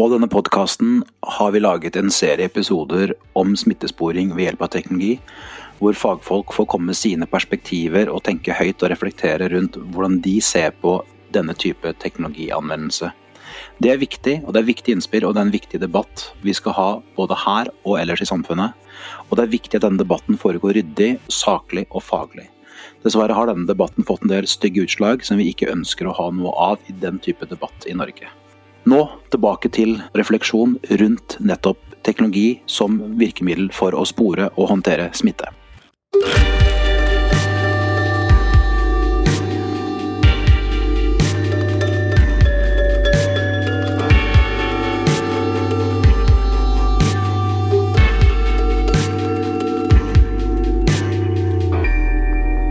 [0.00, 5.18] På denne podkasten har vi laget en serie episoder om smittesporing ved hjelp av teknologi,
[5.76, 10.38] hvor fagfolk får komme med sine perspektiver og tenke høyt og reflektere rundt hvordan de
[10.40, 10.94] ser på
[11.36, 13.12] denne type teknologianvendelse.
[13.76, 16.56] Det er viktig, og det er viktig innspill og det er en viktig debatt vi
[16.56, 16.88] skal ha
[17.20, 18.72] både her og ellers i samfunnet.
[19.28, 22.48] Og det er viktig at denne debatten foregår ryddig, saklig og faglig.
[23.04, 26.32] Dessverre har denne debatten fått en del stygge utslag som vi ikke ønsker å ha
[26.32, 28.32] noe av i den type debatt i Norge.
[28.88, 29.00] Nå
[29.30, 35.52] tilbake til refleksjon rundt nettopp teknologi som virkemiddel for å spore og håndtere smitte.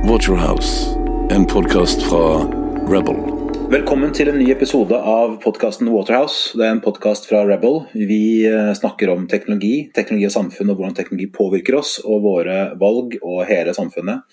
[0.10, 0.96] Waterhouse,
[1.30, 2.42] en podkast fra
[2.90, 3.39] Rebel.
[3.70, 6.58] Velkommen til en ny episode av podkasten Waterhouse.
[6.58, 7.84] Det er en podkast fra Rebel.
[7.94, 12.56] Vi eh, snakker om teknologi, teknologi og samfunn og hvordan teknologi påvirker oss og våre
[12.82, 14.26] valg og hele samfunnet.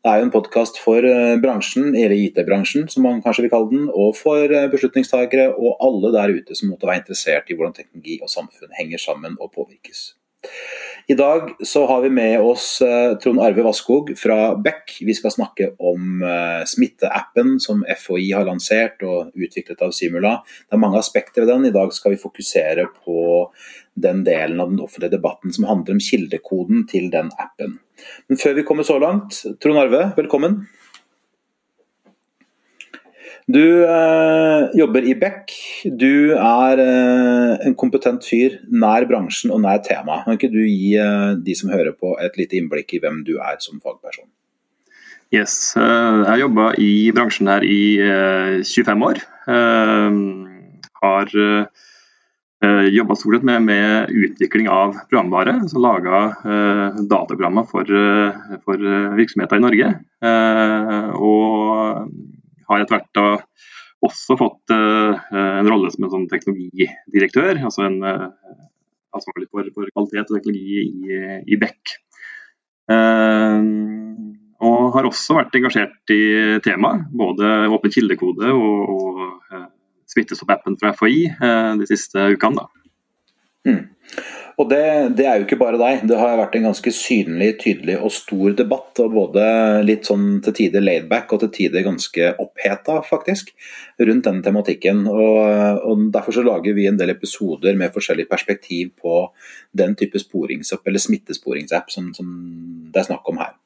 [0.00, 3.68] Det er jo en podkast for eh, bransjen, eller IT-bransjen som man kanskje vil kalle
[3.74, 8.16] den, og for beslutningstakere og alle der ute som måtte være interessert i hvordan teknologi
[8.24, 10.06] og samfunn henger sammen og påvirkes.
[11.06, 14.98] I dag så har vi med oss uh, Trond Arve Vasskog fra Beck.
[15.00, 20.36] Vi skal snakke om uh, smitteappen som FHI har lansert og utviklet av Simula.
[20.68, 21.68] Det er mange aspekter ved den.
[21.70, 23.20] I dag skal vi fokusere på
[24.00, 27.78] den delen av den offentlige debatten som handler om kildekoden til den appen.
[28.28, 30.62] Men før vi kommer så langt, Trond Arve, velkommen.
[33.50, 35.52] Du eh, jobber i Beck.
[35.84, 40.26] Du er eh, en kompetent fyr nær bransjen og nær temaet.
[40.26, 43.38] Kan ikke du gi eh, de som hører på et lite innblikk i hvem du
[43.40, 44.28] er som fagperson?
[45.34, 47.98] Yes, jeg har jobba i bransjen her i
[48.66, 49.22] 25 eh, år.
[51.00, 51.36] Har
[52.90, 55.54] jobba stort sett med, utvikling av programvare.
[55.62, 56.18] altså Laga
[57.08, 57.88] dataprogrammer for
[59.16, 59.94] virksomheter i Norge.
[61.16, 62.10] og
[62.70, 63.44] har etter hvert
[64.06, 67.60] også fått uh, en rolle som en sånn teknologidirektør.
[67.68, 68.28] Altså en uh,
[69.16, 71.96] ansvarlig for, for, kvalitet og teknologi i, i Beck.
[72.90, 73.60] Uh,
[74.60, 76.22] og har også vært engasjert i
[76.64, 79.20] temaet, både åpen kildekode og, og
[79.54, 79.68] uh,
[80.10, 81.20] Smittestopp-appen fra FHI
[81.78, 82.64] de siste ukene.
[83.68, 83.84] Mm.
[84.60, 86.02] Og det, det, er jo ikke bare deg.
[86.10, 88.92] Det har vært en ganske synlig, tydelig og stor debatt.
[89.00, 89.44] og Både
[89.86, 93.54] litt sånn til tider laidback og til tider ganske oppheta, faktisk,
[94.04, 95.06] rundt den tematikken.
[95.08, 95.38] Og,
[95.80, 99.22] og, Derfor så lager vi en del episoder med forskjellig perspektiv på
[99.80, 102.28] den type sporingsapp, eller smittesporingsapp som, som
[102.92, 103.56] det er snakk om her.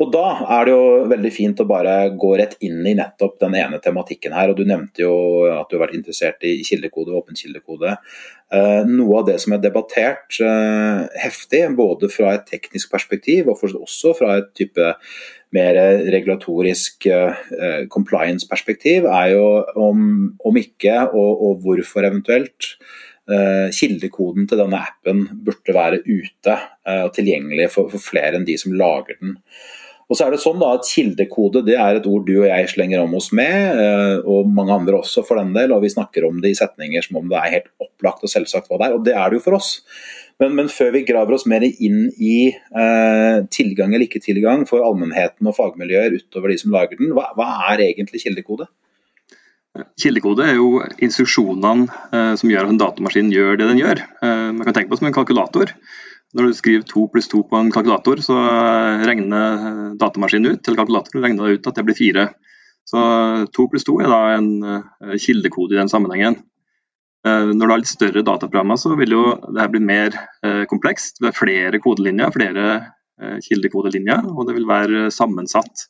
[0.00, 3.56] Og Da er det jo veldig fint å bare gå rett inn i nettopp den
[3.60, 4.48] ene tematikken her.
[4.48, 7.98] og Du nevnte jo at du har vært interessert i kildekode, åpen kildekode.
[8.50, 13.60] Eh, noe av det som er debattert eh, heftig, både fra et teknisk perspektiv og
[13.60, 14.88] også fra et type
[15.52, 15.76] mer
[16.08, 19.44] regulatorisk eh, compliance-perspektiv, er jo
[19.76, 22.74] om, om ikke, og, og, hvorfor eventuelt,
[23.30, 26.54] kildekoden til denne appen burde være ute
[27.04, 29.36] og tilgjengelig for, for flere enn de som lager den.
[30.10, 32.70] Og så er det sånn da at Kildekode det er et ord du og jeg
[32.72, 35.70] slenger om oss med, eh, og mange andre også for den del.
[35.70, 38.66] og Vi snakker om det i setninger som om det er helt opplagt og selvsagt
[38.66, 39.76] hva det er, og det er det jo for oss.
[40.42, 44.82] Men, men før vi graver oss mer inn i eh, tilgang eller ikke tilgang for
[44.82, 48.66] allmennheten og fagmiljøer utover de som lager den, hva, hva er egentlig kildekode?
[50.00, 54.00] Kildekode er jo instruksjonene eh, som gjør at en datamaskin gjør det den gjør.
[54.24, 55.74] Eh, man kan tenke på det som en kalkulator.
[56.30, 58.36] Når du skriver 2 pluss 2 på en kalkulator, så
[59.02, 62.26] regner datamaskinen ut, eller kalkulatoren regner ut at det blir 4.
[62.90, 63.00] Så
[63.56, 66.40] 2 pluss 2 er da en eh, kildekode i den sammenhengen.
[67.26, 69.24] Eh, når du har litt større dataprogrammer, så vil jo
[69.56, 71.20] det bli mer eh, komplekst.
[71.20, 72.66] Det er flere kodelinjer, flere
[73.44, 75.82] kildekodelinjer, og det vil være sammensatt.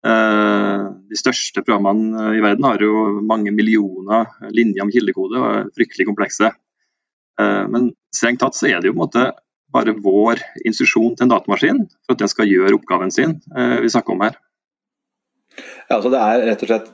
[0.00, 6.06] De største programmene i verden har jo mange millioner linjer om kildekode og er fryktelig
[6.08, 6.48] komplekse.
[7.36, 9.26] Men strengt tatt så er det jo på en måte
[9.74, 13.92] bare vår instruksjon til en datamaskin for at den skal gjøre oppgaven sin eh, vi
[13.92, 14.38] snakker om her.
[15.88, 16.90] Ja, altså det er rett og slett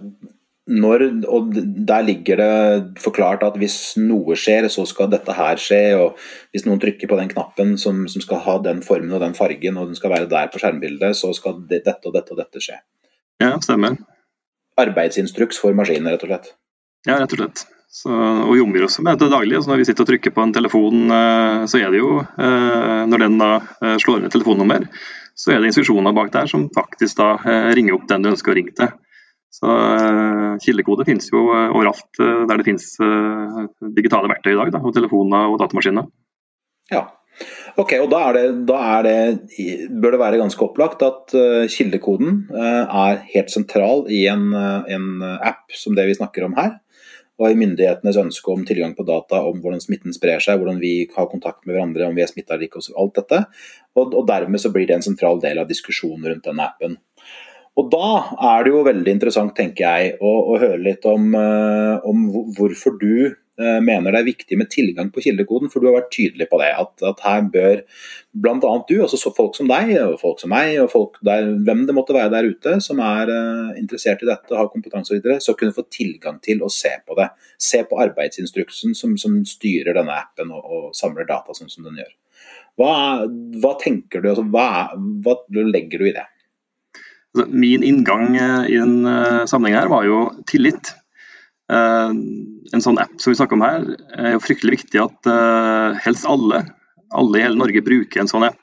[0.70, 1.54] når, og
[1.88, 5.82] Der ligger det forklart at hvis noe skjer, så skal dette her skje.
[5.98, 6.20] og
[6.52, 9.80] Hvis noen trykker på den knappen som, som skal ha den formen og den fargen,
[9.80, 12.62] og den skal være der på skjermbildet, så skal det, dette og dette og dette
[12.62, 12.78] skje.
[13.42, 13.98] Ja, stemmer.
[14.78, 16.52] Arbeidsinstruks for maskinen, rett og slett.
[17.08, 17.66] Ja, rett og slett.
[17.90, 19.58] Så, og vi også med det daglig.
[19.58, 23.02] Så når vi sitter og trykker på en telefon, eh, så er det jo, eh,
[23.10, 24.86] når den da eh, slår et telefonnummer,
[25.34, 27.32] så er det instruksjoner bak der som faktisk da
[27.74, 28.90] ringer opp den du ønsker å ringe til.
[29.50, 29.76] Så
[30.62, 32.84] Kildekode finnes jo overalt der det finnes
[33.96, 36.06] digitale verktøy i dag, da, og telefoner og datamaskiner.
[36.92, 37.08] Ja,
[37.78, 39.14] Ok, og da, det, da det,
[40.02, 41.32] bør det være ganske opplagt at
[41.72, 46.74] kildekoden er helt sentral i en, en, app som det vi snakker om her.
[47.40, 50.94] Og i myndighetenes ønske om tilgang på data om hvordan smitten sprer seg, hvordan vi
[51.14, 53.44] har kontakt med hverandre, om vi er smitta eller ikke, alt dette.
[53.96, 56.98] Og, og, dermed så blir det en sentral del av diskusjonen rundt denne appen.
[57.80, 58.10] Og da
[58.52, 62.26] er det jo veldig interessant, tenker jeg, å, å høre litt om, om
[62.58, 63.39] hvorfor du Eh,
[63.84, 66.70] mener det er viktig med tilgang på kildekoden, for du har vært tydelig på det.
[66.80, 67.82] At, at her bør
[68.32, 68.84] bl.a.
[68.88, 72.14] du, altså folk som deg og folk som meg, og folk der, hvem det måtte
[72.14, 75.86] være der ute som er uh, interessert i dette, har kompetanse osv., så kunne få
[75.90, 77.30] tilgang til å se på det.
[77.60, 81.98] Se på arbeidsinstruksen som, som styrer denne appen og, og, samler data sånn som den
[82.02, 82.12] gjør.
[82.78, 82.92] Hva,
[83.60, 86.28] hva tenker du, altså, hva, hva legger du i det?
[87.46, 89.04] Min inngang eh, i den
[89.46, 90.94] sammenheng her var jo tillit.
[91.70, 92.10] Uh,
[92.74, 93.84] en sånn app som vi snakker om her,
[94.18, 96.64] er jo fryktelig viktig at uh, helst alle,
[97.14, 98.58] alle i hele Norge bruker en sånn app.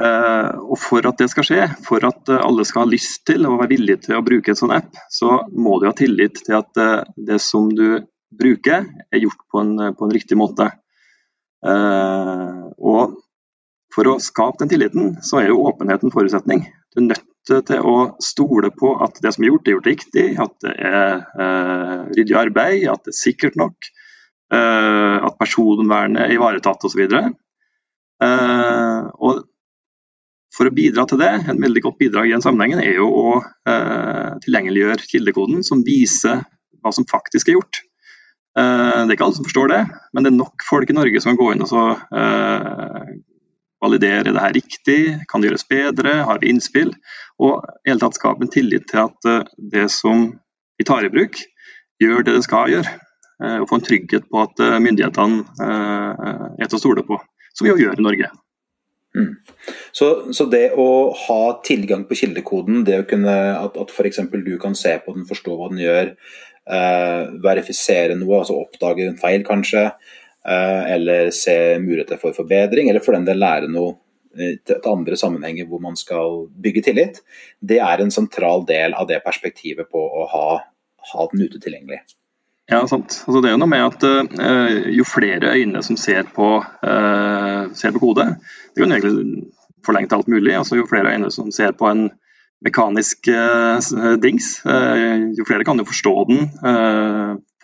[0.00, 3.58] Uh, og For at det skal skje, for at alle skal ha lyst til og
[3.58, 6.82] være villige til å bruke en sånn app, så må du ha tillit til at
[7.18, 10.68] det som du bruker, er gjort på en, på en riktig måte.
[11.66, 13.16] og
[13.90, 16.62] For å skape den tilliten, så er jo åpenhet en forutsetning.
[16.90, 20.26] Du er nødt til å stole på at det som er gjort, er gjort riktig,
[20.42, 23.90] at det er uh, ryddig arbeid, at det er sikkert nok,
[24.54, 27.06] uh, at personvernet er ivaretatt osv.
[28.20, 29.46] Uh, og
[30.54, 33.28] for å bidra til det, en veldig godt bidrag i den sammenhengen, er jo å
[33.38, 36.42] eh, tilgjengeliggjøre kildekoden som viser
[36.82, 37.82] hva som faktisk er gjort.
[38.58, 39.80] Eh, det er ikke alle som forstår det,
[40.12, 43.12] men det er nok folk i Norge som kan gå inn og så, uh,
[43.80, 45.00] validere det her riktig,
[45.30, 46.92] kan det gjøres bedre, har vi innspill?
[47.40, 50.28] Og i hele tatt skape en tillit til at eh, det som
[50.80, 51.40] vi tar i bruk,
[52.00, 52.92] gjør det det skal gjøre.
[53.40, 55.66] Eh, og få en trygghet på at eh, myndighetene
[56.60, 57.18] er til å stole på,
[57.54, 58.30] som vi jo gjør i Norge.
[59.16, 59.32] Mm.
[59.92, 64.22] Så, så, det å ha tilgang på kildekoden, det å kunne, at, at f.eks.
[64.30, 66.12] du kan se på den, forstå hva den gjør,
[66.70, 69.88] eh, verifisere noe, altså oppdage en feil kanskje,
[70.46, 73.92] eller se muligheter for forbedring, eller for den del lære noe
[74.38, 77.20] eh, til andre sammenhenger hvor man skal bygge tillit,
[77.60, 80.46] det er en sentral del av det perspektivet på å ha,
[81.12, 82.02] ha den ute tilgjengelig.
[82.70, 83.18] Ja, sant.
[83.26, 87.62] Altså, det er jo noe med at uh, Jo flere øyne som ser på, uh,
[87.74, 88.28] ser på kode,
[88.70, 89.48] det kan egentlig
[89.86, 90.54] forlenge alt mulig.
[90.54, 92.06] Altså, jo flere øyne som ser på en
[92.62, 93.80] mekanisk uh,
[94.22, 96.42] dings, jo flere kan jo forstå den,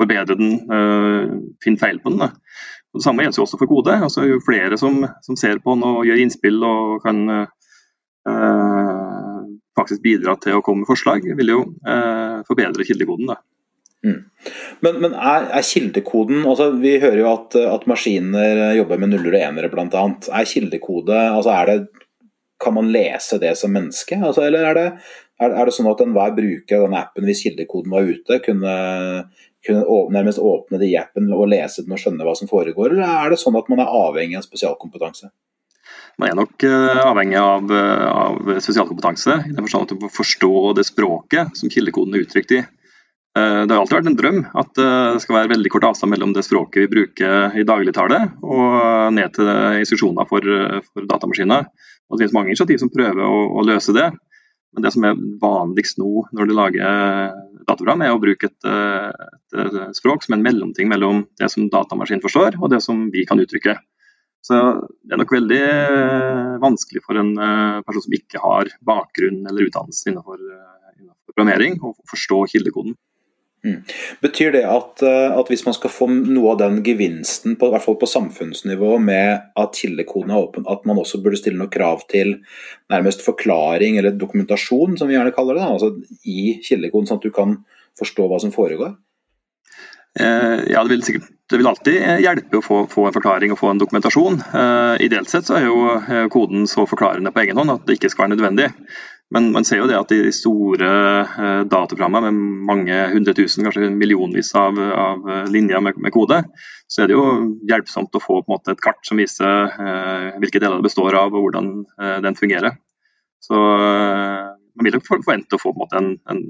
[0.00, 0.54] forbedre den,
[1.62, 2.22] finne feil på den.
[2.24, 2.30] Da.
[2.96, 3.94] Og det samme gjelder jo også for kode.
[4.06, 9.42] Altså, jo flere som, som, ser på den og gjør innspill og kan eh,
[9.76, 13.34] faktisk bidra til å komme med forslag, vil jo eh, forbedre kildekoden.
[13.34, 13.36] Da.
[14.06, 14.22] Mm.
[14.80, 19.34] Men, men er, er, kildekoden altså Vi hører jo at, at maskiner jobber med nuller
[19.34, 20.02] og enere bl.a.
[20.30, 21.76] Er kildekode altså er det,
[22.62, 24.16] Kan man lese det som menneske?
[24.16, 24.86] Altså, eller er det,
[25.40, 28.76] er, er det sånn at enhver bruker av den appen, hvis kildekoden var ute, kunne,
[29.66, 33.34] kunne nærmest åpne det appen og lese den og skjønne hva som foregår, eller er
[33.34, 35.30] det sånn at man er avhengig av spesialkompetanse?
[36.16, 40.14] Man er nok uh, avhengig av, uh, av, spesialkompetanse, i den forstand at du får
[40.16, 42.62] forstå det språket som kildekoden er uttrykt i.
[43.36, 46.32] Uh, det har alltid vært en drøm at det skal være veldig kort avstand mellom
[46.32, 49.50] det språket vi bruker i dagligtale og ned til
[49.82, 50.56] instruksjoner for,
[50.88, 51.68] for datamaskiner.
[52.08, 54.08] Og det finnes mange initiativ som prøver å, å løse det.
[54.76, 57.34] Men det som er vanligst nå når du lager
[57.66, 62.22] dataprogram, er å bruke et, et, språk som er en mellomting mellom det som datamaskinen
[62.22, 63.78] forstår, og det som vi kan uttrykke.
[64.46, 64.58] Så
[65.02, 65.62] Det er nok veldig
[66.62, 71.96] vanskelig for en eh, person som ikke har bakgrunn eller utdannelse innenfor, eh, programmering, å
[72.06, 72.94] forstå kildekoden.
[73.66, 73.80] Mm.
[74.22, 77.74] Betyr det at, eh, at, hvis man skal få noe av den gevinsten, på, i
[77.74, 81.72] hvert fall på samfunnsnivå, med at kildekoden er åpen, at man også burde stille noe
[81.72, 82.36] krav til
[82.92, 87.26] nærmest forklaring eller dokumentasjon, som vi gjerne kaller det, da, altså i kildekoden, sånn at
[87.26, 87.58] du kan
[87.98, 88.94] forstå hva som foregår?
[90.20, 93.60] Eh, ja, det vil, sikkert, det vil, alltid hjelpe å få, få, en forklaring og
[93.60, 94.38] få en dokumentasjon.
[94.46, 97.98] Eh, ideelt sett så er jo eh, koden så forklarende på egen hånd at det
[97.98, 98.70] ikke skal være nødvendig.
[99.34, 100.88] Men man ser jo det at de store
[101.24, 106.44] eh, dataprogrammene med mange hundre tusen, kanskje millionvis av, av linjer med, med, kode,
[106.86, 107.24] så er det jo
[107.66, 111.48] hjelpsomt å få måte, et kart som viser eh, hvilke deler det består av og
[111.48, 112.78] hvordan eh, den fungerer.
[113.42, 116.42] Så eh, man vil jo forvente å få måte, en, en,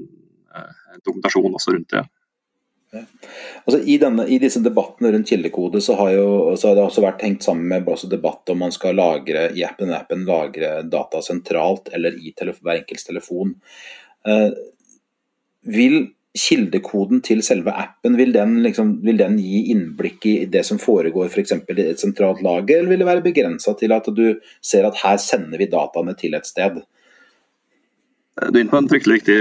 [0.53, 2.05] en, eh, dokumentasjon også rundt det.
[2.95, 7.05] Altså, i, denne, I, disse debattene rundt kildekode så har, jo, så har, det også
[7.05, 11.91] vært hengt sammen med debatt om man skal lagre i appen, appen lagre data sentralt
[11.97, 13.57] eller i hver enkelts telefon.
[14.27, 14.51] Eh,
[15.67, 16.05] vil
[16.37, 21.31] kildekoden til selve appen, vil den, liksom, vil den gi innblikk i det som foregår
[21.31, 21.55] f.eks.
[21.57, 24.27] I et sentralt lager, eller vil det være begrensa til at du
[24.61, 26.83] ser at her sender vi dataene til et sted?
[28.37, 29.37] Du er inne på en fryktelig viktig,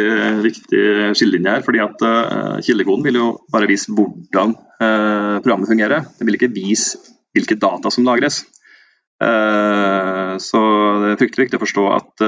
[0.46, 0.84] viktig
[1.20, 1.64] skillelinje her.
[1.66, 6.06] fordi at uh, Kildekoden vil jo bare vise hvordan uh, programmet fungerer.
[6.16, 7.02] Det vil ikke vise
[7.36, 8.46] hvilke data som lagres.
[9.20, 10.62] Uh, så
[11.02, 12.26] det er fryktelig viktig å forstå at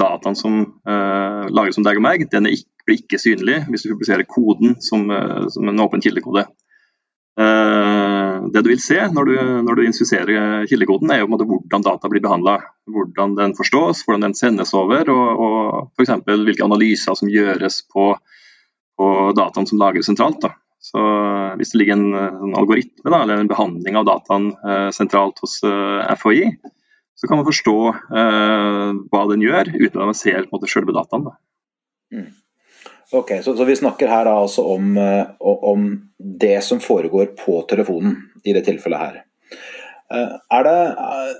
[0.00, 2.48] dataen som lagres som deg og meg, den
[2.90, 6.46] blir ikke synlig hvis du publiserer koden som, eh, en åpen kildekode.
[7.38, 7.89] Eh,
[8.52, 12.22] det du vil se når du, når du inspiserer kildekoden, er jo hvordan data blir
[12.24, 12.56] behandla.
[12.90, 16.16] Hvordan den forstås, hvordan den sendes over, og, og f.eks.
[16.26, 18.10] hvilke analyser som gjøres på,
[18.98, 20.40] på dataen som lagres sentralt.
[20.44, 20.54] Da.
[20.80, 21.00] Så
[21.60, 25.58] Hvis det ligger en, en algoritme da, eller en behandling av dataen eh, sentralt hos
[25.68, 26.54] eh, FHI,
[27.20, 30.96] så kan man forstå eh, hva den gjør, uten at man ser på en selve
[30.96, 31.26] dataen.
[31.28, 31.34] Da.
[32.16, 32.30] Mm.
[33.12, 37.62] Ok, så, så, vi snakker her da altså om, eh, om, det som foregår på
[37.70, 38.14] telefonen
[38.46, 39.16] i det tilfellet her.
[40.14, 41.32] Eh, er det eh,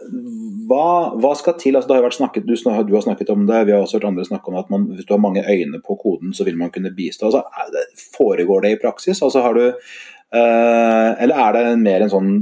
[0.71, 0.89] hva,
[1.23, 1.79] hva skal til?
[1.79, 4.09] Altså, det har vært snakket, du, du, har snakket om det, vi har også hørt
[4.11, 6.75] andre snakke om at man, hvis du har mange øyne på koden, så vil man
[6.75, 7.31] kunne bistå.
[7.31, 7.45] Altså,
[8.19, 9.23] foregår det i praksis?
[9.23, 9.65] Altså, har du,
[10.31, 12.35] eller er det mer en sånn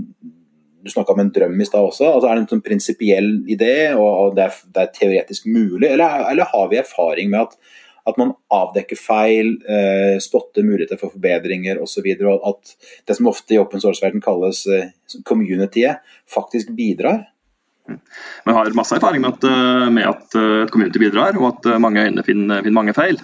[0.89, 2.07] du snakka om en drøm i stad også.
[2.07, 6.23] altså Er det en sånn prinsipiell idé, og det er, det er teoretisk mulig, eller,
[6.31, 7.57] eller, har vi erfaring med at
[8.09, 12.07] at man avdekker feil, eh, spotter muligheter for forbedringer osv.
[12.25, 12.75] Og at
[13.09, 14.91] det som ofte i open source-verden kalles eh,
[15.29, 17.27] communityet, faktisk bidrar.
[18.45, 21.71] Vi har masse erfaring med at, eh, med at eh, et community bidrar, og at
[21.73, 23.21] eh, mange øyne finner, finner, mange feil.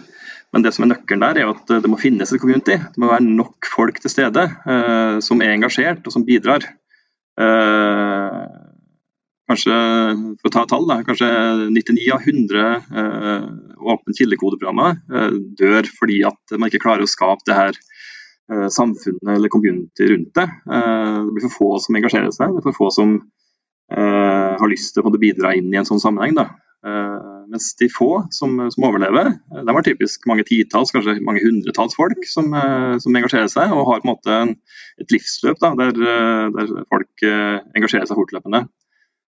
[0.55, 2.79] Men det som er nøkkelen der, er at det må finnes et community.
[2.79, 6.69] Det må være nok folk til stede eh, som er engasjert og som bidrar.
[7.35, 8.43] Eh,
[9.55, 9.77] kanskje
[10.41, 11.29] for å ta tall, da, kanskje
[11.71, 12.65] 99 av 100
[13.03, 13.47] eh,
[13.95, 17.79] åpne kildekodeprogrammer eh, dør fordi at man ikke klarer å skape det her
[18.51, 20.49] eh, samfunnet eller community rundt det.
[20.49, 23.17] Eh, det blir for få som engasjerer seg, det er for få som
[23.95, 26.37] eh, har lyst til å bidra inn i en sånn sammenheng.
[26.39, 26.49] Da.
[26.85, 27.19] Eh,
[27.55, 32.25] mens de få som, som overlever, de har typisk mange titalls, kanskje mange hundretalls folk
[32.27, 32.49] som,
[33.03, 34.39] som engasjerer seg og har på en måte
[35.03, 35.93] et livsløp da, der,
[36.57, 38.65] der folk engasjerer seg fortløpende.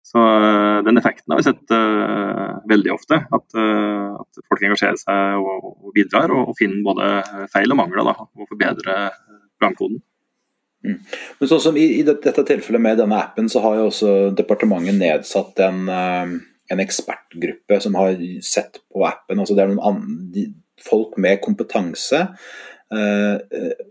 [0.03, 3.21] Så eh, Den effekten har vi sett uh, veldig ofte.
[3.31, 7.09] At, uh, at, folk engasjerer seg og, og bidrar, og, og, finner både
[7.53, 9.11] feil og mangler da, og forbedrer
[9.59, 10.01] programkoden.
[10.81, 10.97] Mm.
[11.45, 15.61] Sånn som i, i, dette tilfellet med denne appen, så har jo også departementet nedsatt
[15.61, 19.37] en, en ekspertgruppe som har sett på appen.
[19.37, 20.47] altså Det er noen andre,
[20.81, 22.23] folk med kompetanse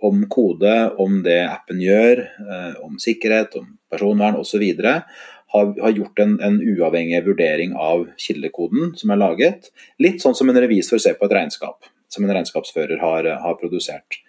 [0.03, 2.25] om kode, om det appen gjør,
[2.83, 4.67] om sikkerhet, om personvern osv
[5.53, 9.71] har, har gjort en, en, uavhengig vurdering av kildekoden som er laget.
[10.03, 14.21] Litt sånn som en revisor ser på et regnskap, som en regnskapsfører har, har produsert.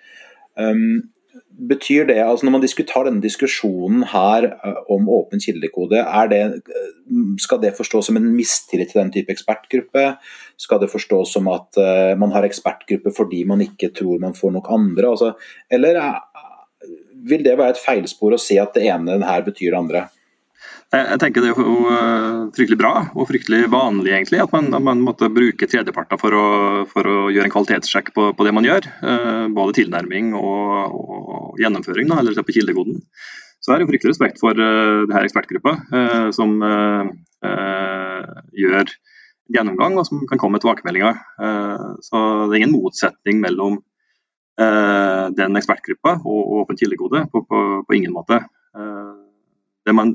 [0.58, 1.12] Um,
[1.52, 6.02] betyr det, altså Når man tar denne diskusjonen her uh, om åpen kildekode,
[6.32, 10.16] det, uh, skal det forstås som en mistillit til den type ekspertgruppe?
[10.58, 14.58] Skal det forstås som at uh, man har ekspertgruppe fordi man ikke tror man får
[14.58, 15.14] nok andre?
[15.14, 15.34] Altså,
[15.70, 16.02] eller
[17.30, 20.08] vil det være et feilspor å si at det ene her betyr det andre?
[20.92, 25.04] Jeg tenker Det er jo eh, fryktelig bra og fryktelig vanlig egentlig, at man, man
[25.06, 26.36] måtte bruke tredjeparter for,
[26.92, 28.90] for, å gjøre en kvalitetssjekk på, på det man gjør.
[29.00, 33.00] Eh, både tilnærming og, og gjennomføring, da, eller på kildekoden.
[33.62, 37.12] Så er det fryktelig respekt for uh, denne ekspertgruppa, uh, som uh,
[38.58, 38.90] gjør
[39.52, 41.18] gjennomgang og som kan komme med tilbakemeldinger.
[42.06, 43.82] så det er ingen motsetning mellom
[45.36, 48.38] den ekspertgruppa og åpen kildekode, på, på, på, ingen måte.
[49.84, 50.14] det man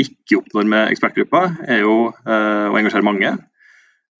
[0.00, 3.32] ikke oppnår med ekspertgruppa, er jo eh, å engasjere mange.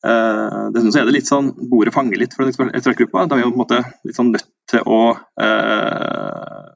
[0.06, 3.26] Eh, dessuten så er det litt sånn bordet fanger litt for den ekspertgruppa.
[3.28, 5.00] De er jo på en måte litt sånn nødt til å
[5.42, 6.68] eh,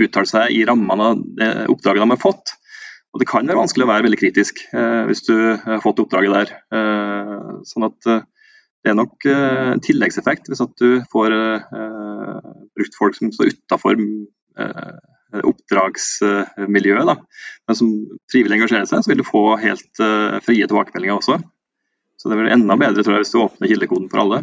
[0.00, 2.56] uttale seg i rammene av det oppdraget de har fått.
[3.10, 5.34] Og Det kan være vanskelig å være veldig kritisk eh, hvis du
[5.64, 6.52] har fått oppdraget der.
[6.78, 8.26] Eh, sånn at eh,
[8.80, 11.34] det er nok en tilleggseffekt hvis at du får
[12.72, 13.98] brukt folk som står utafor
[15.32, 17.10] oppdragsmiljøet.
[17.10, 17.16] Da.
[17.68, 17.90] Men som
[18.32, 21.38] frivillig engasjerer seg, så vil du få helt uh, frie tilbakemeldinger også.
[22.20, 24.42] Så det blir enda bedre tror jeg, hvis du åpner kildekoden for alle.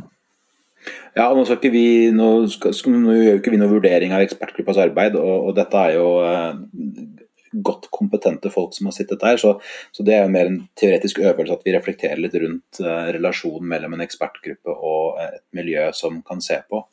[1.17, 4.79] Ja, nå, skal ikke vi, nå, skal, nå gjør ikke vi noe vurdering av ekspertgruppas
[4.85, 7.23] arbeid, og, og dette er jo uh,
[7.63, 9.39] godt kompetente folk som har sittet der.
[9.41, 9.55] Så,
[9.91, 13.67] så, det er jo mer en teoretisk øvelse at vi reflekterer litt rundt uh, relasjonen
[13.73, 16.85] mellom en ekspertgruppe og et miljø som kan se på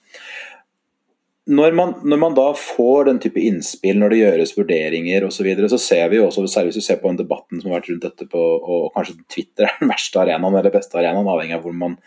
[1.45, 5.45] når man, når man, da får den type innspill, når det gjøres vurderinger osv., så,
[5.45, 7.83] videre, så ser vi jo også, særlig hvis du ser på en debatten som har
[7.83, 11.59] vært rundt dette på og kanskje Twitter er den verste arenaen eller beste arenaen, avhengig
[11.59, 11.99] av hvor man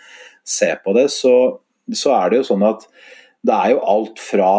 [0.48, 1.36] ser på det, så,
[1.94, 2.88] så er det jo sånn at
[3.48, 4.54] det er jo alt fra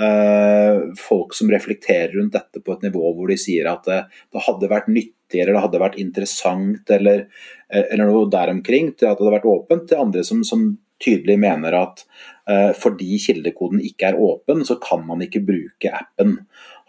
[0.00, 3.98] eh, folk som reflekterer rundt dette på et nivå hvor de sier at det,
[4.32, 7.26] det hadde vært nyttig eller det hadde vært interessant eller,
[7.68, 10.70] eh, eller noe der omkring, til at det hadde vært åpent, til andre som, som
[11.02, 12.31] tydelig mener at eh,
[12.74, 16.32] fordi kildekoden ikke er åpen, så kan man ikke bruke appen.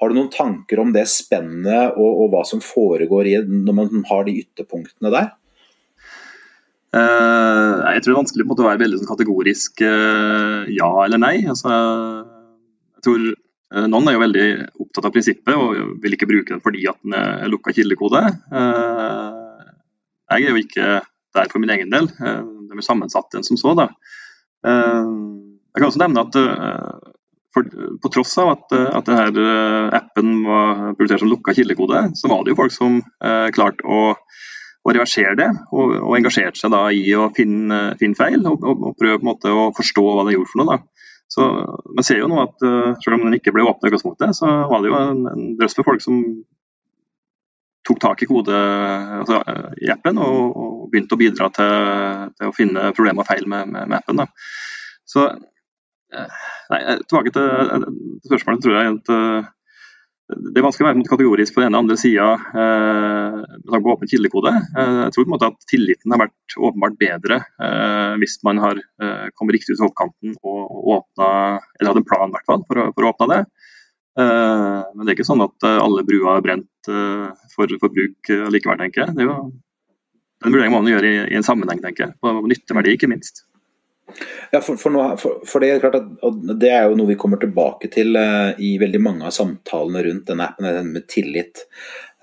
[0.01, 4.01] Har du noen tanker om det spennet og, og hva som foregår i, når man
[4.09, 5.29] har de ytterpunktene der?
[6.93, 11.37] Uh, jeg tror det er vanskelig å være veldig sånn kategorisk uh, ja eller nei.
[11.49, 11.71] Altså,
[12.97, 13.31] jeg tror
[13.89, 14.47] Noen er jo veldig
[14.83, 18.19] opptatt av prinsippet og vil ikke bruke den fordi at den er lukka kildekode.
[20.29, 20.91] jeg er jo ikke
[21.33, 22.05] der for min egen del.
[22.13, 23.73] De er sammensatt enn som så.
[23.79, 23.87] Da.
[24.63, 26.37] Jeg kan også nevne at
[27.53, 27.67] for,
[28.01, 29.47] på tross av at, at denne
[29.93, 33.01] appen var prioritert som lukka kildekode, så var det jo folk som
[33.53, 34.15] klarte å
[34.83, 38.81] å reversere det, og, og engasjerte seg da i å finne, finne feil og, og,
[38.89, 40.75] og, prøve på en måte å forstå hva det gjorde for noe.
[40.75, 41.05] da.
[41.31, 41.45] Så
[41.95, 42.65] Man ser jo nå at
[43.01, 45.77] selv om den ikke ble åpna i utgangspunktet, så var det jo en, en drøss
[45.79, 46.19] med folk som
[47.87, 48.59] tok tak i kode
[49.19, 49.41] altså,
[49.83, 51.73] i appen og, og, begynte å bidra til,
[52.37, 54.21] til, å finne problemer og feil med, med, med appen.
[54.21, 54.27] Da.
[55.09, 57.87] Så uh, nei, Tilbake til
[58.29, 59.13] spørsmålet, tror jeg at
[60.31, 63.83] det er vanskelig å være kategorisk på den ene og andre sida eh, med tanke
[63.85, 64.53] på åpen kildekode.
[64.55, 68.61] Eh, jeg tror på en måte at tilliten har vært åpenbart bedre eh, hvis man
[68.63, 71.27] har eh, kommet riktig ut i hoppkanten og åpna,
[71.75, 73.41] eller hadde en plan hvert fall, for, for, å åpne det.
[74.19, 76.69] Eh, men det er ikke sånn at eh, alle bruer er brent
[77.53, 79.15] for, for bruk likevel, tenker jeg.
[79.15, 79.39] Det er jo
[80.43, 82.15] den vurderingen må man gjøre i, i, en sammenheng, tenker jeg.
[82.19, 83.45] På nytteverdi, ikke minst.
[84.51, 87.39] Ja, for, for, noe, for, det er klart at det er jo noe vi kommer
[87.39, 91.63] tilbake til i veldig mange av samtalene rundt denne appen, med tillit.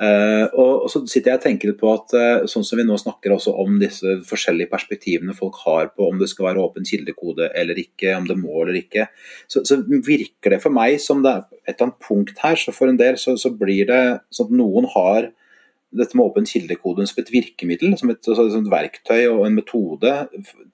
[0.01, 3.35] Uh, og, så sitter jeg og tenker på at uh, sånn som vi nå snakker
[3.35, 7.77] også om disse forskjellige perspektivene folk har på om det skal være åpen kildekode eller
[7.83, 9.11] ikke, om det må eller ikke,
[9.45, 12.57] så, så virker det for meg som det er et eller annet punkt her.
[12.57, 14.01] Så for en del så, så blir det
[14.33, 15.29] sånn at noen har
[15.91, 19.57] dette med åpen kildekode som et virkemiddel, som et, altså, som et verktøy og en
[19.59, 20.13] metode,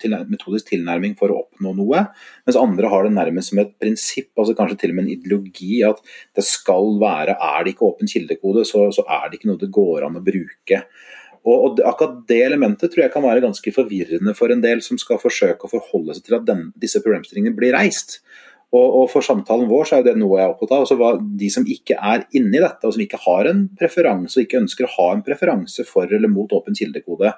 [0.03, 2.03] til, metodisk tilnærming for å oppnå noe.
[2.49, 5.81] Mens andre har det nærmest som et prinsipp, altså kanskje til og med en ideologi,
[5.89, 6.03] at
[6.37, 9.73] det skal være Er det ikke åpen kildekode, så, så er det ikke noe det
[9.75, 10.83] går an å bruke.
[11.47, 14.99] Og, og Akkurat det elementet tror jeg kan være ganske forvirrende for en del som
[15.01, 18.21] skal forsøke å forholde seg til at den, disse problemstillingene blir reist.
[18.75, 20.85] Og, og, For samtalen vår så er det noe jeg er opptatt av.
[20.85, 24.47] Altså hva, de som ikke er inni dette, og som ikke har en preferanse og
[24.47, 27.31] ikke ønsker å ha en preferanse for eller mot åpen kildekode,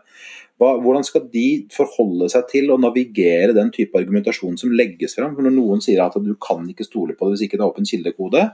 [0.58, 5.36] hva, hvordan skal de forholde seg til å navigere den type argumentasjon som legges fram?
[5.38, 7.88] Når noen sier at du kan ikke stole på det hvis ikke det er åpen
[7.88, 8.48] kildekode,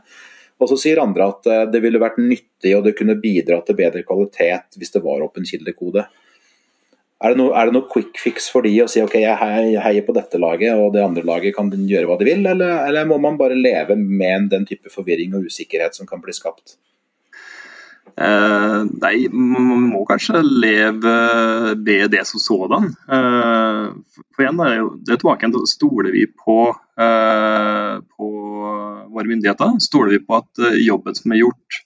[0.60, 3.78] og så sier andre at eh, det ville vært nyttig og det kunne bidra til
[3.78, 6.04] bedre kvalitet hvis det var åpen kildekode.
[7.24, 10.04] Er det, noe, er det noe quick fix for de å si ok, jeg heier
[10.04, 13.16] på dette laget, og det andre laget kan gjøre hva de vil, eller, eller må
[13.22, 16.76] man bare leve med den type forvirring og usikkerhet som kan bli skapt?
[18.14, 21.14] Eh, nei, man må kanskje leve
[21.80, 22.92] med det som sådan.
[23.16, 24.60] Eh, for igjen,
[25.02, 26.58] det er tilbake igjen, Stoler vi på,
[27.00, 28.28] eh, på
[29.16, 29.80] våre myndigheter?
[29.82, 31.80] Stoler vi på at eh, jobben som er gjort,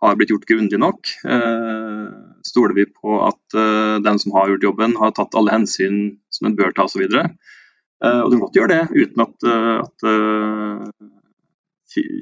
[0.00, 1.12] har blitt gjort grundig nok?
[1.26, 6.16] Eh, stoler vi på at uh, den som har gjort jobben, har tatt alle hensyn
[6.32, 7.04] som en bør ta osv.
[7.06, 7.28] Uh,
[8.04, 11.12] eh, og du kan godt gjøre det uten at, uh, at uh,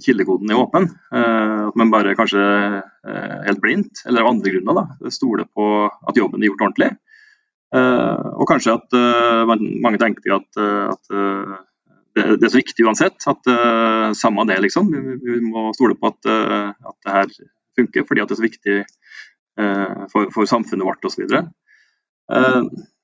[0.04, 0.84] kildekoden er åpen.
[1.10, 6.44] at man bare kanskje helt blindt, eller av andre grunner, da, stoler på at jobben
[6.44, 6.90] er gjort ordentlig.
[7.74, 8.94] og kanskje at
[9.50, 13.26] mange tenker at, at det, det, er så viktig uansett.
[13.26, 13.50] At
[14.14, 14.92] samme det, liksom.
[14.94, 17.34] Vi, vi, må stole på at, at det her
[17.74, 18.78] funker, fordi at det er så viktig
[19.56, 21.22] for, for, samfunnet vårt osv.
[22.32, 22.62] Eh,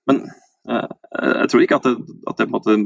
[0.08, 0.20] men
[0.68, 0.90] eh,
[1.42, 1.94] jeg tror ikke at det,
[2.30, 2.84] at det er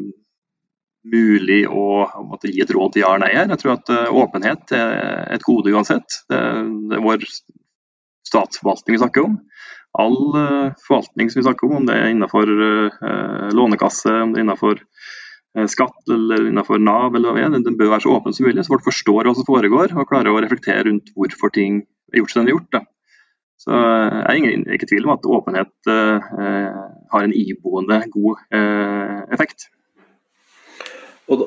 [1.15, 3.51] mulig å, å gi et råd til ja eller nei her.
[3.53, 6.23] Jeg tror at åpenhet er et gode uansett.
[6.33, 6.39] Det,
[6.89, 7.27] det er vår
[8.25, 9.37] statsforvaltning vi snakker om.
[10.01, 10.17] All
[10.83, 12.49] forvaltning som vi snakker om, om det er innenfor
[13.55, 14.81] lånekasse, om det er innenfor
[15.71, 18.65] skatt eller innenfor Nav, eller hva det er, den bør være så åpen som mulig,
[18.65, 22.33] så folk forstår hva som foregår og klarer å reflektere rundt hvorfor ting er gjort
[22.33, 22.73] som de er gjort.
[22.75, 22.83] Da.
[23.61, 26.33] Så eh, jeg er ikke i tvil om at åpenhet eh,
[27.13, 29.71] har en iboende god eh, effekt.
[31.33, 31.47] Og,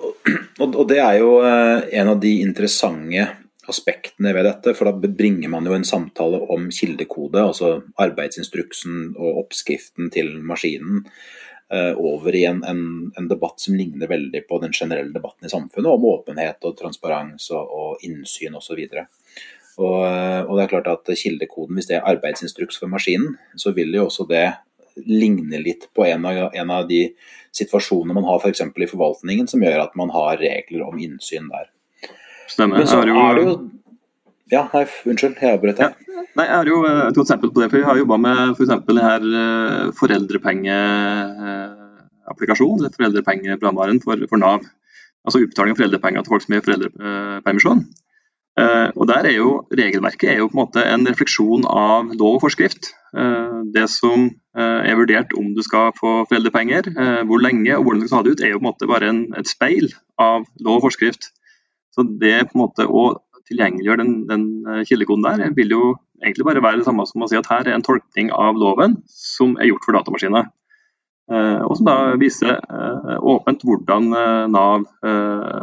[0.89, 3.27] det er jo en av de interessante
[3.69, 9.43] aspektene ved dette, for da bringer man jo en samtale om kildekode, altså arbeidsinstruksen og
[9.43, 11.03] oppskriften til maskinen,
[11.99, 12.81] over i en, en,
[13.19, 17.49] en, debatt som ligner veldig på den generelle debatten i samfunnet om åpenhet og transparens
[17.51, 18.85] og, og innsyn osv.
[18.87, 19.26] Og,
[19.77, 24.07] og, det er klart at kildekoden, hvis det er arbeidsinstruks for maskinen, så vil jo
[24.07, 24.47] også det
[25.05, 27.03] ligne litt på en av, en av de
[27.53, 28.61] situasjonene man har f.eks.
[28.73, 31.67] For i forvaltningen, som gjør at man har regler om innsyn der.
[32.49, 32.77] Stemmer.
[32.81, 33.53] Men så er det jo- er det jo
[34.49, 35.93] Ja, nei, unnskyld, jeg avbrøt deg.
[36.39, 37.69] Nei, jeg har jo et godt eksempel på det.
[37.69, 38.69] for Vi har jobba med f.eks.
[38.69, 39.21] her
[39.91, 44.59] foreldrepengeapplikasjonen, foreldrepengeapplikasjon, eller foreldrepengeprogramvaren for, for Nav.
[45.27, 47.79] Altså utbetaling av foreldrepenger til folk som er i foreldrepermisjon.
[48.57, 52.39] Eh, og der er jo Regelverket er jo på en måte en refleksjon av lov
[52.39, 52.89] og forskrift.
[53.13, 56.89] Eh, det som eh, er vurdert om du skal få foreldrepenger,
[57.29, 59.11] hvor lenge og hvordan du skal ta det ut, er jo på en måte bare
[59.11, 61.29] en, et speil av lov og forskrift.
[61.93, 63.05] Så det på en måte å
[63.47, 65.83] tilgjengeliggjøre den, den kildekoden der, vil jo
[66.25, 68.97] egentlig bare være det samme som å si at her er en tolkning av loven
[69.07, 70.49] som er gjort for datamaskiner.
[71.67, 72.57] Og som da viser
[73.19, 74.11] åpent hvordan
[74.51, 74.85] Nav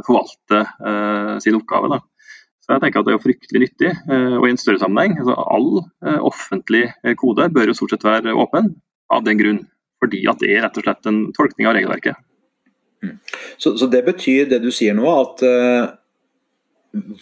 [0.06, 1.92] forvalter sin oppgave.
[1.92, 2.00] Da.
[2.64, 5.18] Så jeg tenker at Det er fryktelig nyttig, eh, og i en større sammenheng.
[5.20, 8.72] Altså, all eh, offentlig eh, kode bør jo stort sett være åpen
[9.12, 9.60] av den grunn.
[10.00, 12.16] Fordi at det er rett og slett en tolkning av regelverket.
[13.60, 15.92] Så, så det betyr det du sier nå, at uh,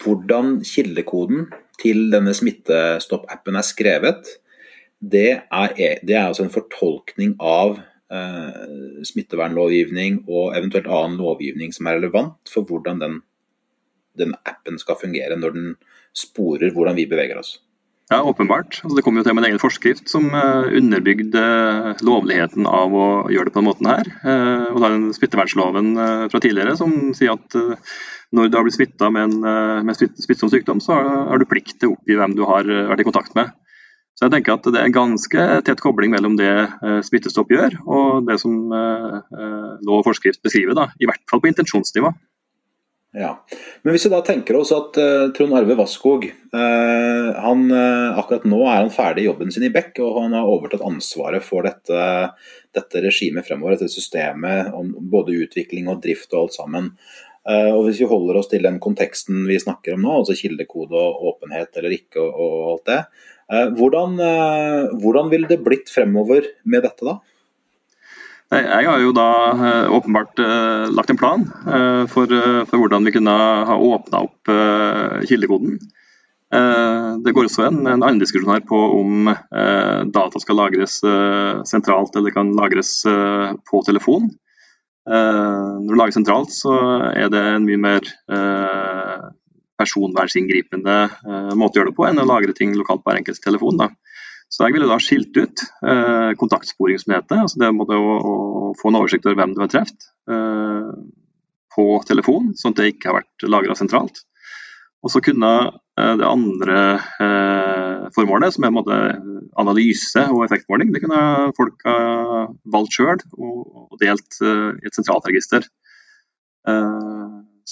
[0.02, 1.48] hvordan kildekoden
[1.82, 4.30] til denne Smittestopp-appen er skrevet,
[5.02, 5.74] det er,
[6.06, 7.80] det er altså en fortolkning av
[8.14, 13.18] uh, smittevernlovgivning og eventuelt annen lovgivning som er relevant for hvordan den,
[14.18, 15.68] den appen skal fungere når den
[16.16, 17.56] sporer hvordan vi beveger oss.
[18.12, 18.80] Ja, åpenbart.
[18.82, 21.42] Altså, det kom jo til med en egen forskrift som uh, underbygde
[22.04, 24.10] lovligheten av å gjøre det på den måten her.
[24.20, 27.56] Uh, og da er det smittevernloven uh, fra tidligere som sier at
[28.36, 31.90] når du har blitt smitta med en med smittsom sykdom, så har du plikt til
[31.90, 33.50] å oppgi hvem du har vært i kontakt med.
[34.16, 36.48] Så jeg tenker at Det er en ganske tett kobling mellom det
[37.04, 42.14] Smittestopp gjør og det som lov og forskrift beskriver, da, i hvert fall på intensjonsnivå.
[43.12, 43.44] Ja,
[43.82, 48.46] Men hvis vi da tenker oss at uh, Trond Arve Vasskog uh, han, uh, Akkurat
[48.48, 51.68] nå er han ferdig i jobben sin i Beck, og han har overtatt ansvaret for
[51.68, 52.06] dette,
[52.72, 56.88] dette regimet fremover, dette systemet om både utvikling og drift og alt sammen.
[57.44, 61.26] og Hvis vi holder oss til den konteksten vi snakker om nå, altså kildekode og
[61.34, 63.00] åpenhet eller ikke og, og alt det,
[63.76, 64.14] hvordan,
[65.02, 67.18] hvordan ville det blitt fremover med dette da?
[68.52, 69.28] Jeg har jo da
[69.96, 70.40] åpenbart
[70.92, 71.44] lagt en plan
[72.12, 72.28] for,
[72.68, 74.50] for hvordan vi kunne ha åpna opp
[75.24, 75.78] kildekoden.
[77.24, 79.30] Det går også en, en annen diskusjon her på om
[80.12, 80.98] data skal lagres
[81.70, 82.98] sentralt eller kan lagres
[83.70, 84.28] på telefon.
[85.08, 86.76] Når du lager sentralt, så
[87.08, 88.12] er det en mye mer
[89.80, 90.98] personvernnsinngripende
[91.56, 93.80] måte å gjøre det på enn å lagre ting lokalt på hver enkelt telefon.
[93.80, 93.88] Da.
[94.52, 97.40] Så jeg ville da skilt ut eh, kontaktsporing, som det heter.
[97.46, 98.34] Altså det å, å,
[98.76, 100.90] få en oversikt over hvem du har truffet eh,
[101.72, 104.20] på telefon, sånn at det ikke har vært lagra sentralt.
[105.02, 106.82] Og så kunne eh, det andre
[108.12, 108.96] formålet, som er måte,
[109.56, 111.96] analyse og effektmåling, det kunne folk ha
[112.74, 115.64] valgt sjøl og, og, delt i et sentralt register.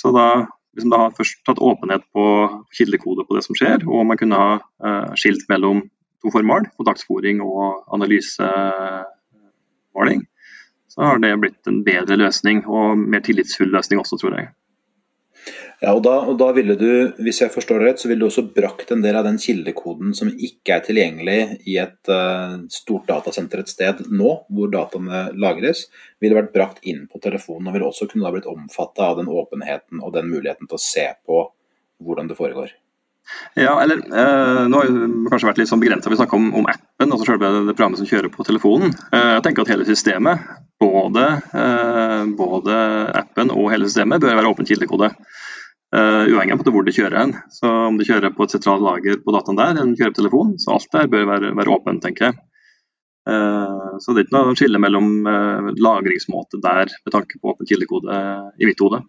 [0.01, 0.27] så da
[0.73, 2.25] hvis man da først tatt åpenhet på
[2.79, 5.83] kildekode på det som skjer, og man kunne ha skilt mellom
[6.21, 7.61] to formål, kontaktsporing og
[7.97, 10.21] analysemåling,
[10.91, 14.47] så har det blitt en bedre løsning og mer tillitsfull løsning også, tror jeg.
[15.81, 18.29] Ja, og da, og da, ville du, hvis jeg forstår det rett, så ville du
[18.29, 21.39] også brakt en del av den kildekoden som ikke er tilgjengelig
[21.73, 25.87] i et uh, stort datasenter et sted nå, hvor dataene lagres,
[26.21, 29.33] ville vært brakt inn på telefonen og ville også kunne da blitt omfatta av den
[29.33, 31.47] åpenheten og den muligheten til å se på
[32.05, 32.77] hvordan det foregår.
[33.59, 36.11] Ja, eller eh, Nå har det kanskje vært litt sånn begrensa.
[36.11, 38.95] Vi snakker om, om, appen, altså selve det programmet som kjører på telefonen.
[39.11, 40.45] Eh, jeg tenker at hele systemet,
[40.81, 41.27] både,
[41.61, 42.81] eh, både,
[43.23, 45.13] appen og hele systemet, bør være åpen kildekode.
[45.91, 47.33] Uh, uavhengig av hvor det kjører hen.
[47.51, 50.13] Så Om det kjører på et sentralt lager på dataen der, eller om det kjører
[50.15, 52.37] på telefon, så alt der bør være, være åpent, tenker jeg.
[53.27, 57.67] Uh, så det er ikke noe skille mellom uh, lagringsmåte der med tanke på åpen
[57.67, 58.21] kildekode
[58.63, 59.03] i mitt hode.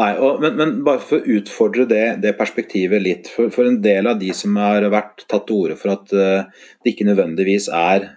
[0.00, 3.30] Nei, og, men, men, bare for å utfordre det, det perspektivet litt.
[3.32, 6.94] For, for, en del av de som har vært tatt til orde for at det
[6.94, 8.08] ikke nødvendigvis er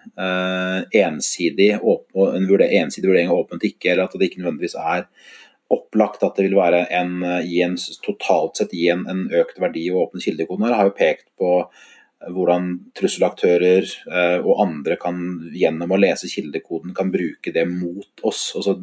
[0.96, 5.10] ensidig, åpen, en vurder, ensidig vurdering av åpent ikke, eller at det ikke nødvendigvis er
[5.74, 10.06] opplagt at det vil være en, en totalt sett gi en, en, økt verdi å
[10.06, 10.68] åpne kildekoden.
[10.68, 11.58] Her har jo pekt på
[12.36, 15.20] hvordan trusselaktører uh, og andre kan
[15.54, 18.48] gjennom å lese kildekoden kan bruke det mot oss.
[18.56, 18.78] altså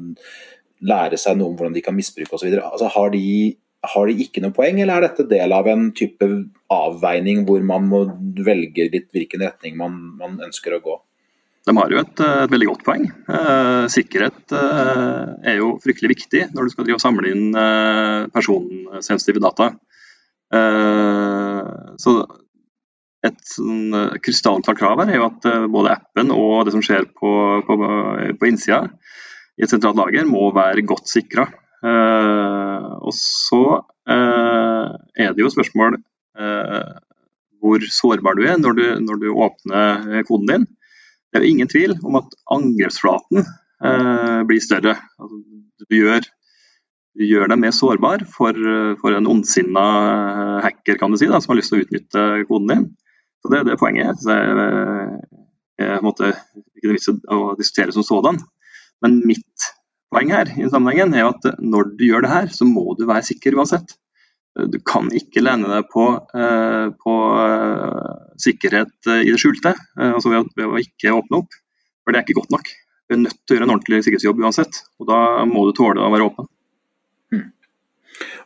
[0.83, 2.51] Lære seg noe om hvordan de kan misbruke osv.
[2.59, 3.55] Altså, har, de,
[3.95, 6.27] har de ikke noe poeng, eller er dette del av en type
[6.73, 8.05] avveining hvor man må
[8.43, 10.99] velge litt hvilken retning man, man ønsker å gå?
[11.63, 13.05] De har jo et, et veldig godt poeng.
[13.07, 18.29] Eh, sikkerhet eh, er jo fryktelig viktig når du skal drive og samle inn eh,
[18.35, 19.73] personsensitive data.
[22.03, 22.13] Så
[23.25, 27.31] et sånn krystallklart krav her er jo at både appen og det som skjer på,
[27.65, 27.77] på,
[28.37, 28.83] på innsida
[29.59, 31.49] i et sentralt lager, må være godt sikra.
[33.03, 35.99] og så er det jo spørsmål
[37.63, 40.65] hvor sårbar du er når du, når du åpner koden din.
[41.31, 43.45] Det er jo ingen tvil om at angrepsflaten
[44.49, 44.97] blir større.
[45.19, 45.43] Altså,
[45.91, 46.27] du gjør
[47.21, 48.57] gjør deg mer sårbar for,
[49.01, 49.85] for en ondsinna
[50.65, 52.87] hacker kan du si, da, som har lyst til å utnytte koden din.
[53.43, 54.23] Så Det, det er poenget.
[54.25, 54.61] Det er,
[55.83, 56.31] Jeg måtte
[56.79, 58.39] ikke vits å diskutere som sådan.
[59.03, 59.69] Men mitt
[60.13, 63.27] poeng her i sammenhengen er at når du gjør det her, så må du være
[63.31, 63.97] sikker uansett.
[64.53, 66.05] Du kan ikke lene deg på,
[66.37, 71.57] eh, på eh, sikkerhet i det skjulte, eh, altså ved, å ikke åpne opp.
[72.03, 72.69] For det er ikke godt nok.
[73.09, 74.83] Du er nødt til å gjøre en ordentlig sikkerhetsjobb uansett.
[75.01, 76.51] Og da må du tåle å være åpen.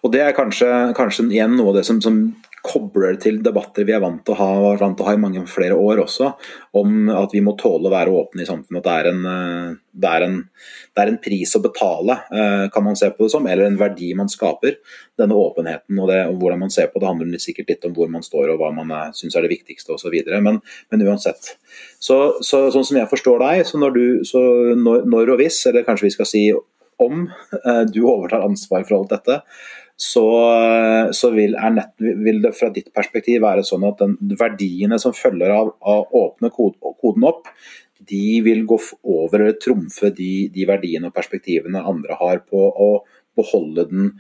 [0.05, 2.21] Og Det er kanskje, kanskje igjen noe av det som, som,
[2.67, 5.45] kobler til debatter vi er vant til å ha, vant til å ha i mange
[5.51, 6.33] flere år også,
[6.77, 8.83] om at vi må tåle å være åpne i samfunnet.
[8.83, 10.37] At det er, en, eh, det, er en,
[10.97, 13.81] det er en, pris å betale, eh, kan man se på det som, eller en
[13.81, 14.79] verdi man skaper.
[15.17, 18.11] Denne åpenheten og, det, og hvordan man ser på det, handler sikkert litt om hvor
[18.13, 20.17] man står og hva man syns er det viktigste osv.
[20.43, 20.61] Men,
[20.93, 21.55] men uansett.
[22.03, 24.43] Så, så, sånn som jeg forstår deg, så når, du, så
[24.77, 26.49] når, når og hvis, eller kanskje vi skal si
[27.03, 27.27] om
[27.65, 29.41] eh, du overtar ansvar for alt dette,
[29.97, 30.27] så,
[31.17, 35.55] så vil, nett, vil, det fra ditt perspektiv være sånn at den, verdiene som følger
[35.55, 37.49] av å åpne koden opp,
[38.07, 38.77] de vil gå
[39.09, 42.91] over eller trumfe de, de verdiene og perspektivene andre har på å
[43.37, 44.11] beholde den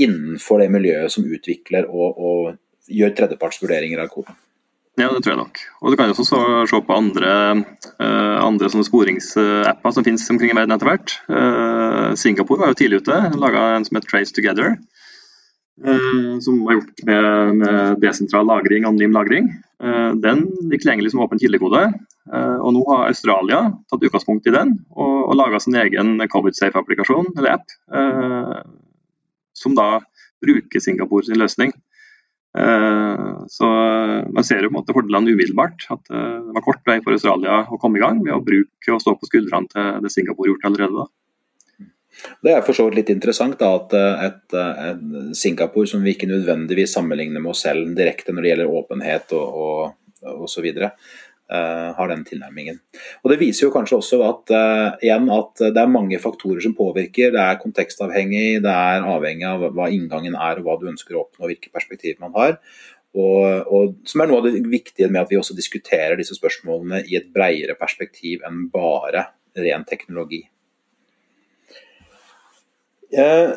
[0.00, 4.38] innenfor det miljøet som utvikler og, og gjør tredjepartsvurderinger av koden.
[4.98, 5.60] Ja, det tror jeg nok.
[5.80, 6.26] Og Du kan også
[6.68, 7.32] se på andre,
[8.02, 11.14] uh, andre sporingsapper som finnes omkring i verden etter hvert.
[11.30, 14.74] Uh, Singapore var jo tidlig ute, laga en som heter Trace Together.
[15.80, 19.50] Uh, som var gjort med, med desentral lagring, anonym lagring.
[20.20, 21.80] den ligger tilgjengelig som åpen kildekode.
[22.28, 27.54] og Nå har Australia tatt utgangspunkt i den og, og laga sin egen COVID-safe-applikasjon, eller
[27.56, 27.72] app,
[29.56, 30.02] som da
[30.44, 31.72] bruker Singapore sin løsning.
[32.58, 33.66] Eh, så
[34.34, 35.86] man ser jo på en måte fordelene umiddelbart.
[35.94, 38.94] At eh, det var kort vei for Australia å komme i gang ved å bruke
[38.94, 41.04] og stå på skuldrene til det Singapore gjort allerede.
[41.04, 41.08] da.
[42.44, 46.14] Det er for så vidt litt interessant da, at eh, et, et, Singapore, som vi
[46.14, 50.64] ikke nødvendigvis sammenligner med oss selv direkte når det gjelder åpenhet og, og, og så
[50.64, 50.92] videre,
[51.52, 52.80] uh, har den tilnærmingen.
[53.22, 56.76] Og Det viser jo kanskje også at, uh, igjen, at det er mange faktorer som
[56.76, 57.32] påvirker.
[57.34, 61.26] Det er kontekstavhengig, det er avhengig av hva inngangen er og hva du ønsker å
[61.26, 62.58] oppnå, hvilke perspektiv man har.
[63.18, 67.02] Og, og, Som er noe av det viktige med at vi også diskuterer disse spørsmålene
[67.10, 69.26] i et bredere perspektiv enn bare
[69.58, 70.44] ren teknologi.
[73.16, 73.56] Uh,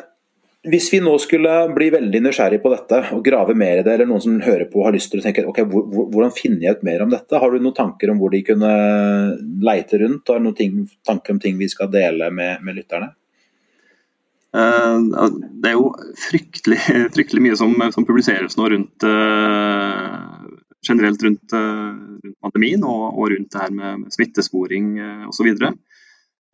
[0.64, 4.08] hvis vi nå skulle bli veldig nysgjerrig på dette og grave mer i det, eller
[4.08, 6.86] noen som hører på og har lyst til å tenke ok, hvordan finner jeg ut
[6.88, 8.70] mer om dette, har du noen tanker om hvor de kunne
[9.66, 10.24] leite rundt?
[10.32, 13.12] Har du noen ting, tanker om ting vi skal dele med, med lytterne?
[14.54, 15.02] Uh,
[15.60, 15.90] det er jo
[16.30, 16.80] fryktelig,
[17.16, 20.46] fryktelig mye som, som, publiseres nå rundt uh,
[20.86, 21.90] generelt rundt, uh,
[22.22, 24.94] rundt pandemien og, og, rundt det her med, smittesporing
[25.28, 25.50] osv.
[25.52, 25.76] Ehm,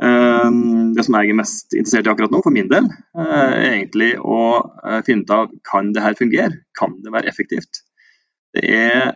[0.00, 2.86] det som jeg er mest interessert i akkurat nå, for min del,
[3.18, 4.38] eh, er egentlig å
[4.84, 6.62] eh, finne ut av kan det her fungere.
[6.78, 7.82] Kan det være effektivt?
[8.56, 9.12] Det er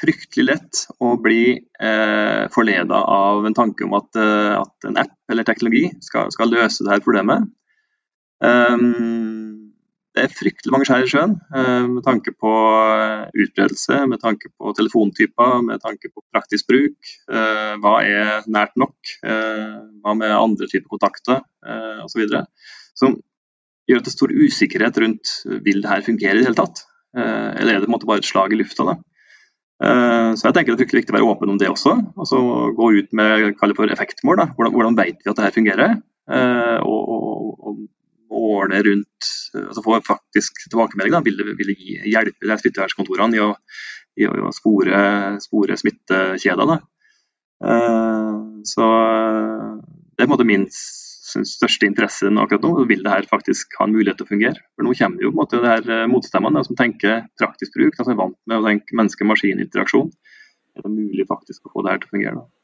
[0.00, 5.48] fryktelig lett å bli eh, forleda av en tanke om eh, at, en app eller
[5.48, 7.48] teknologi skal, skal løse dette problemet.
[8.40, 9.39] Um,
[10.16, 14.50] det er fryktelig mange skjær i sjøen eh, med tanke på eh, utbredelse, med tanke
[14.50, 17.12] på telefontyper, med tanke på praktisk bruk.
[17.30, 18.96] Eh, hva er nært nok?
[19.22, 21.42] Hva med andre typer kontakter
[22.02, 22.24] osv.
[22.98, 23.18] Som
[23.86, 25.32] gjør at det er stor usikkerhet rundt
[25.66, 26.82] vil det her fungere i det hele tatt.
[27.14, 28.86] Eller er det på en måte bare et slag i lufta?
[28.88, 28.96] da?
[30.36, 31.94] Så jeg tenker Det er fryktelig viktig å være åpen om det også.
[32.16, 32.40] altså
[32.78, 34.40] Gå ut med for effektmål.
[34.40, 34.48] da.
[34.56, 35.96] Hvordan, hvordan vet vi at det her fungerer?
[36.80, 37.80] Og, og, og
[38.30, 41.14] måle rundt altså Få faktisk tilbakemelding.
[41.16, 41.76] Da, vil, det, vil det
[42.12, 43.50] hjelpe smittevernkontorene i å,
[44.20, 45.02] i å spore,
[45.42, 46.78] spore smittekjeder.
[47.60, 48.86] Uh, så
[50.20, 52.84] det er på en måte min største interesse akkurat nå.
[52.90, 54.64] Vil det her faktisk ha en mulighet til å fungere?
[54.76, 57.96] For Nå kommer jo på en måte det her eh, motstemmene som tenker praktisk bruk,
[57.96, 60.10] som er vant med å tenke menneske-maskin-interaksjon.
[60.76, 62.42] Er det mulig faktisk å få det her til å fungere?
[62.42, 62.59] da?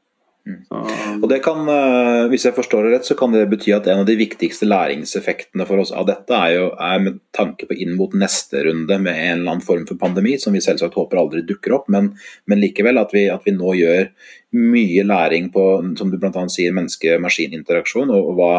[0.46, 0.60] Mm.
[0.68, 0.80] Så...
[1.22, 4.04] Og det kan, eh, Hvis jeg forstår det rett, så kan det bety at en
[4.04, 7.96] av de viktigste læringseffektene for oss av dette er jo er med tanke på inn
[7.98, 11.42] mot neste runde med en eller annen form for pandemi, som vi selvsagt håper aldri
[11.48, 12.12] dukker opp, men,
[12.46, 14.10] men likevel at vi, at vi, nå gjør
[14.56, 15.66] mye læring på
[15.98, 16.46] som du bl.a.
[16.52, 18.52] sier, menneske-maskin-interaksjon, og, og hva,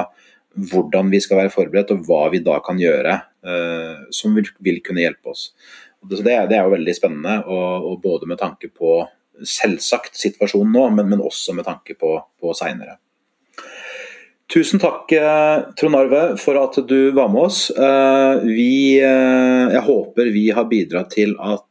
[0.71, 3.15] hvordan vi skal være forberedt og hva vi da kan gjøre
[3.47, 5.51] uh, som vil, vil kunne hjelpe oss.
[6.07, 8.99] Så det, det, er jo veldig spennende, og, og både med tanke på
[9.45, 12.97] selvsagt situasjonen nå, men, men også med tanke på, på seinere.
[14.47, 17.69] Tusen takk, eh, Trond Arve, for at du var med oss.
[17.69, 21.63] Eh, vi, eh, jeg håper vi har bidratt til at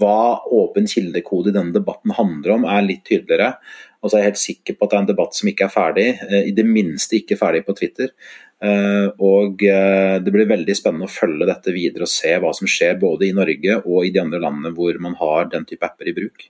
[0.00, 3.52] hva åpen kildekode i denne debatten handler om, er litt tydeligere.
[4.00, 5.74] Og så er jeg helt sikker på at det er en debatt som ikke er
[5.74, 6.06] ferdig,
[6.48, 8.10] i det minste ikke ferdig på Twitter.
[8.60, 13.24] Og Det blir veldig spennende å følge dette videre og se hva som skjer både
[13.24, 16.44] i Norge og i de andre landene hvor man har den type apper i bruk.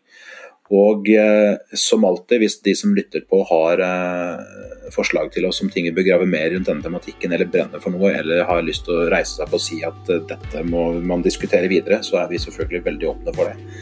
[0.71, 5.71] Og eh, som alltid, hvis de som lytter på har eh, forslag til oss om
[5.71, 8.87] ting vi bør grave mer rundt denne tematikken, eller brenner for noe, eller har lyst
[8.87, 12.21] til å reise seg opp og si at eh, dette må man diskutere videre, så
[12.23, 13.73] er vi selvfølgelig veldig åpne for det.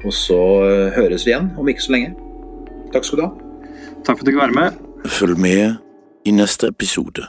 [0.00, 2.14] Og så eh, høres vi igjen om ikke så lenge.
[2.94, 3.34] Takk skal du ha.
[4.00, 4.80] Takk for at du kunne være med.
[5.20, 5.76] Følg med
[6.24, 7.28] i neste episode.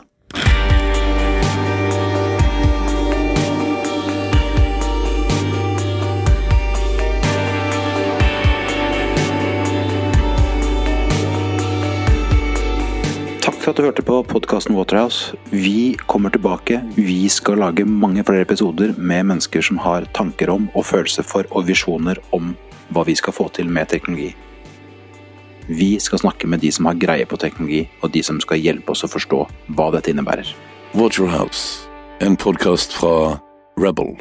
[13.61, 15.35] For at du hørte på podkasten Waterhouse.
[15.51, 16.79] Vi kommer tilbake.
[16.95, 21.45] Vi skal lage mange flere episoder med mennesker som har tanker om og følelser for
[21.51, 22.55] og visjoner om
[22.89, 24.31] hva vi skal få til med teknologi.
[25.69, 28.91] Vi skal snakke med de som har greie på teknologi, og de som skal hjelpe
[28.91, 29.45] oss å forstå
[29.77, 30.49] hva dette innebærer.
[30.97, 31.85] Waterhouse,
[32.19, 33.37] en podkast fra
[33.79, 34.17] Rebel.